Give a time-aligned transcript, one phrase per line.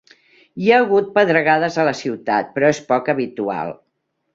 [0.67, 3.77] Hi ha hagut pedregades a la ciutat però és poc habitual.